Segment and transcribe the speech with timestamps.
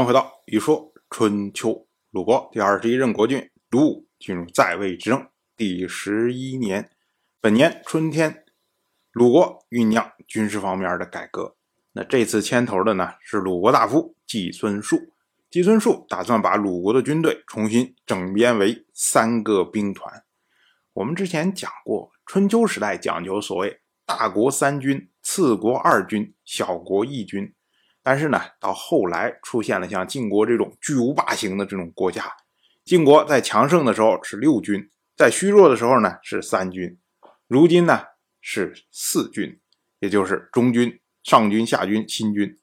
[0.00, 0.20] 欢回到
[0.50, 1.68] 《一说春秋》，
[2.10, 6.88] 鲁国第二十一任国君鲁武进入在位执政第十一年，
[7.38, 8.46] 本年春天，
[9.12, 11.54] 鲁国酝酿军事方面的改革。
[11.92, 15.12] 那这次牵头的呢是鲁国大夫季孙树。
[15.50, 20.24] 季孙树打算把鲁国的军队重新整编为三个兵团。
[20.94, 27.52] 我们之前讲过，春秋时代讲究所谓大国三军，次国二军，小国一军。
[28.02, 32.24] 但是呢，到后来出现了像晋国这种巨无霸型的这种国家。
[32.84, 36.98] 晋国在强盛的时候是六军，在虚弱的时候呢是三军，
[37.46, 38.02] 如今呢
[38.40, 39.60] 是四军，
[39.98, 42.58] 也就是中军、上军、下军、新军。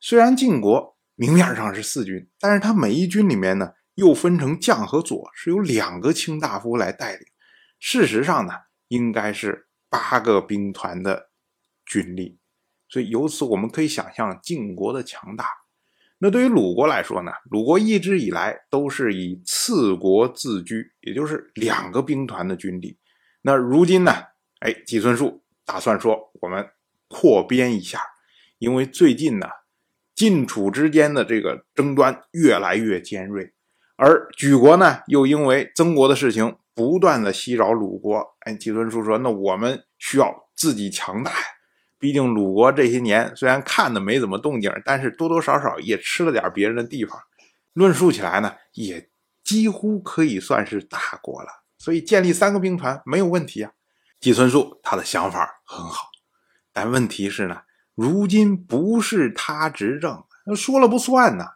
[0.00, 0.94] 虽然晋国。
[1.18, 7.26] 明面上是四军，但是它每一军里面呢，又分成将和佐，是由两个卿大夫来带领。
[7.80, 8.52] 事实上呢，
[8.88, 11.30] 应该是八个兵团的
[11.86, 12.38] 军力。
[12.88, 15.46] 所以由此我们可以想象晋国的强大。
[16.18, 22.98] 那对于鲁国来说呢，鲁国一直以来都是以次国自居，也就是两个兵团的军力。
[23.42, 24.12] 那如今呢，
[24.60, 26.66] 哎，季孙树打算说我们
[27.08, 28.00] 扩编一下，
[28.58, 29.46] 因为最近呢。
[30.16, 33.52] 晋楚之间的这个争端越来越尖锐，
[33.96, 38.24] 而举国呢又因为曾国的事情不断的袭扰鲁国。
[38.40, 41.46] 哎，季孙叔说：“那我们需要自己强大呀，
[41.98, 47.18] 毕竟鲁国这些年虽然看的没怎么动静，但是多多少少也吃了点别人的地方。
[47.72, 49.08] 论述起来呢，也
[49.42, 51.48] 几乎可以算是大国了。
[51.78, 53.72] 所以建立三个兵团没有问题啊。”
[54.18, 56.08] 季孙树他的想法很好，
[56.72, 57.62] 但问题是呢。
[57.94, 60.22] 如今不是他执政，
[60.54, 61.46] 说了不算呢。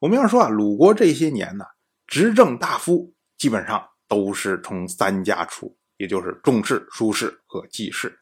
[0.00, 1.64] 我们要说啊，鲁国这些年呢，
[2.04, 8.18] 执政大夫基本上都是从三家出，也就是仲氏、叔氏和季氏。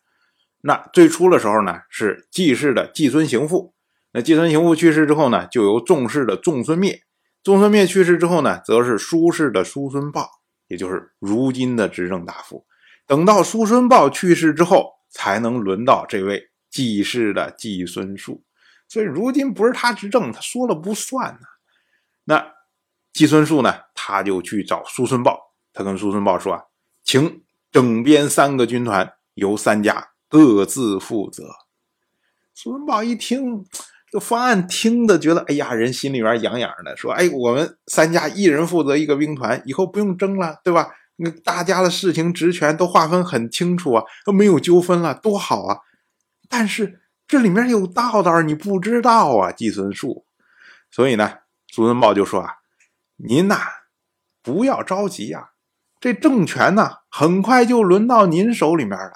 [0.66, 3.72] 那最初的时候呢，是季氏的季孙行父。
[4.12, 7.02] 那季孙行父去世之后呢，就由仲氏的仲孙灭。
[7.44, 10.28] 仲孙灭去世之后呢，则是叔氏的叔孙豹，
[10.66, 12.66] 也就是如今的执政大夫。
[13.06, 16.50] 等到叔孙豹去世之后，才能轮到这位。
[16.68, 18.42] 季氏的季孙树，
[18.86, 21.46] 所以如今不是他执政，他说了不算呢。
[22.24, 22.52] 那
[23.14, 25.40] 季孙树呢，他就去找叔孙豹，
[25.72, 26.64] 他跟叔孙豹说啊，
[27.02, 27.42] 请
[27.72, 31.44] 整编三个军团，由三家各自负责。
[32.54, 33.64] 叔孙豹一听
[34.10, 40.90] 这方案，听的觉得，哎呀，人心里边痒痒的，说，哎，我们三家一人负责一个兵团，以后不用争了，对吧？
[41.16, 45.78] 那大家的事情职权都划分很清楚啊，都没有纠纷了，多好啊！
[46.48, 50.26] 但是这里面有道道，你不知道啊，季孙树。
[50.90, 51.38] 所以呢，
[51.72, 52.56] 苏孙豹就说啊
[53.16, 53.60] ：“您呐，
[54.42, 55.50] 不要着急呀，
[55.98, 59.12] 这政权呢，很快就轮到您手里面了。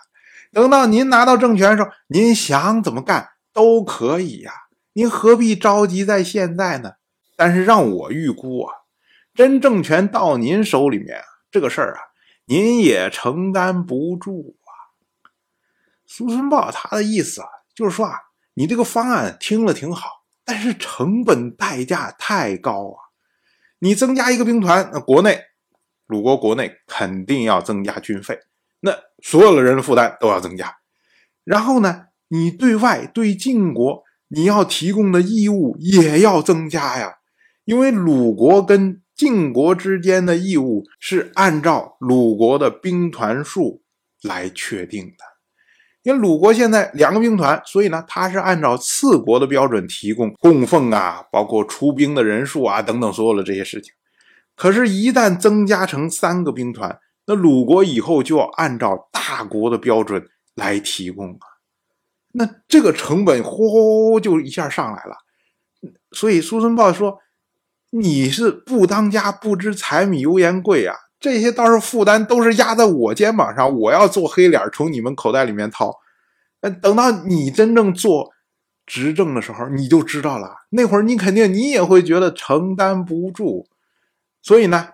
[0.53, 4.53] 等到您拿到政权的时候，您想怎么干都可以呀。
[4.93, 6.95] 您何必着急在现在呢？
[7.37, 8.75] 但是让我预估啊，
[9.33, 12.01] 真政权到您手里面，这个事儿啊，
[12.47, 14.71] 您也承担不住啊。”
[16.05, 18.19] 苏孙豹他的意思啊，就是说啊，
[18.55, 22.99] 你这个方案听了挺好，但是成本代价太高啊。
[23.79, 25.45] 你增加一个兵团，那国内
[26.07, 28.41] 鲁国国内肯定要增加军费，
[28.81, 28.93] 那
[29.23, 30.75] 所有的人的负担都要增加。
[31.45, 37.15] 然后呢，你对外对晋国你要提供的义务也要增加呀，
[37.65, 43.83] 因为鲁国跟晋国之间的义务是按照鲁国的兵团数
[44.23, 45.25] 来确定的。
[46.03, 53.93] 因为鲁国现在两个兵团，所以呢，他是按照次国的标准提供供奉啊，包括出兵的人数啊等等所有的这些事情。
[54.57, 56.99] 可是，一旦增加成三个兵团，
[57.33, 61.47] 那鲁国以后就要按照大国的标准来提供啊，
[62.33, 65.17] 那这个成本呼就一下上来了。
[66.11, 67.21] 所以，苏孙豹说
[67.91, 76.01] ：“你是不当家不知柴米油盐贵啊。”这些倒是负担都是压在我肩膀上，我要做黑脸从你们口袋里面掏。
[76.83, 78.33] 等到你真正做
[78.85, 80.57] 执政的时候，你就知道了。
[80.71, 83.69] 那会儿你肯定你也会觉得承担不住。
[84.43, 84.89] 所以呢，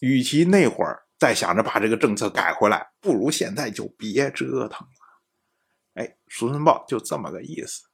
[0.00, 6.02] 与其那会儿再想着把这个政策改回来，不如现在就别折腾了。
[6.02, 7.84] 哎，叔孙豹就这么个意思。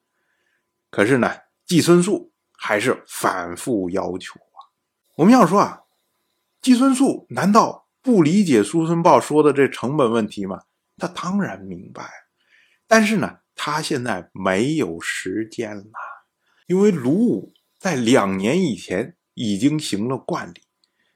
[0.91, 1.31] 可是呢，
[1.67, 4.65] 季孙树还是反复要求啊。
[5.17, 5.83] 我们要说啊。
[6.63, 10.63] 季孙树难道不理解苏孙豹说的这成本问题吗？
[10.97, 12.11] 他当然明白，
[12.87, 15.85] 但是呢，他现在没有时间了，
[16.67, 20.63] 因为鲁武在两年以前已经行了冠礼，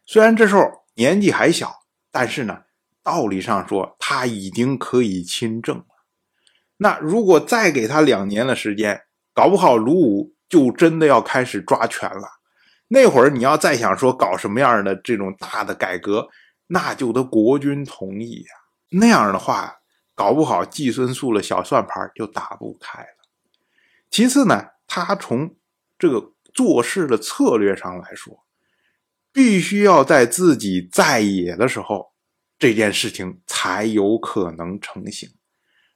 [0.04, 1.81] 虽然这时候年纪还小，
[2.12, 2.60] 但是呢，
[3.02, 5.84] 道理上说他已经可以亲政了。
[6.76, 9.02] 那如果再给他两年的时间，
[9.34, 12.28] 搞不好鲁武就真的要开始抓权了。
[12.88, 16.28] 那会儿你要再想说搞什么样的这种大的改革，
[16.66, 18.54] 那就得国君同意呀。
[18.90, 19.76] 那样的话，
[20.14, 23.08] 搞不好季孙宿的小算盘就打不开了。
[24.10, 25.56] 其次呢，他从
[25.98, 28.41] 这个做事的策略上来说，
[29.32, 32.12] 必须要在自己在野的时候，
[32.58, 35.28] 这件事情才有可能成型。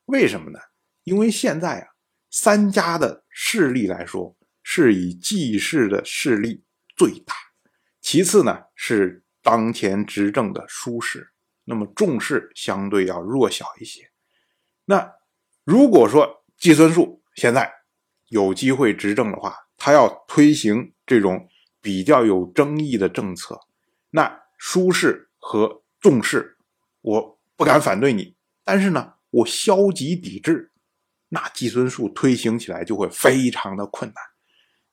[0.06, 0.58] 为什么呢？
[1.04, 1.86] 因为现在啊，
[2.30, 6.64] 三家的势力来说，是以季氏的势力
[6.96, 7.34] 最大，
[8.00, 11.28] 其次呢是当前执政的舒氏，
[11.64, 14.10] 那么仲氏相对要弱小一些。
[14.84, 15.12] 那
[15.64, 17.70] 如果说季孙树现在
[18.28, 21.48] 有机会执政的话，他要推行这种
[21.86, 23.60] 比较有争议的政策，
[24.10, 26.56] 那舒氏和仲氏，
[27.00, 28.34] 我不敢反对你，
[28.64, 30.72] 但是呢，我消极抵制，
[31.28, 34.16] 那季孙树推行起来就会非常的困难。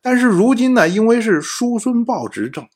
[0.04, 2.70] 但是如今呢，因为是叔孙豹执政，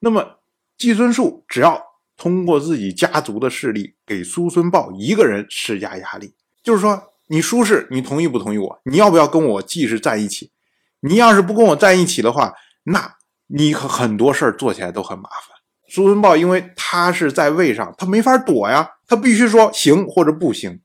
[0.00, 0.40] 那么
[0.76, 1.82] 季孙树只要
[2.18, 7.10] 通过自己家族的势力给叔孙豹一个人施加压力，就是说。
[7.28, 8.80] 你舒氏，你同意不同意我？
[8.84, 10.52] 你要不要跟我季氏在一起？
[11.00, 12.52] 你要是不跟我在一起的话，
[12.82, 15.56] 那你很多事儿做起来都很麻烦。
[15.88, 20.80] 苏孙豹因为他是在位上，他没法躲呀，他必须说行或者不行。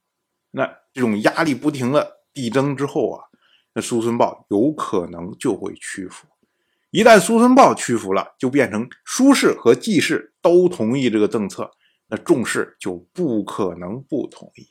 [0.51, 3.23] 那这种压力不停的递增之后啊，
[3.73, 6.27] 那苏孙豹有可能就会屈服。
[6.91, 11.71] 一旦苏孙豹屈服了，就变成苏氏和季氏都同意这个政策，
[12.07, 14.67] 那仲氏就不可能不同意。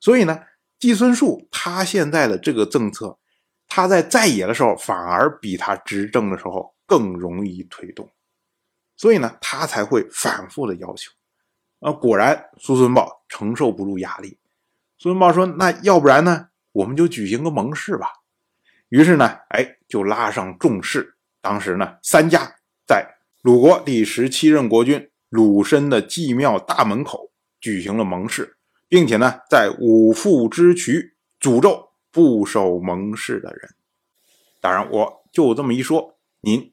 [0.00, 0.40] 所以呢？
[0.78, 3.18] 季孙树他现在的这个政策，
[3.66, 8.08] 他在在野的时候反而比他执政的时候更容易推动，
[8.96, 11.10] 所以呢，他才会反复的要求。
[11.80, 14.38] 啊，果然苏孙豹承受不住压力，
[14.96, 18.06] 苏孙豹说：“那要不然呢，我们就举行个盟誓吧。”
[18.88, 21.16] 于是呢，哎，就拉上众士。
[21.40, 22.56] 当时呢，三家
[22.86, 27.30] 在鲁国第十七任国君鲁申的祭庙大门口
[27.60, 28.54] 举行了盟誓。
[28.88, 33.74] 并且呢，在五父之渠诅咒不守盟誓的人。
[34.60, 36.72] 当然，我就这么一说，您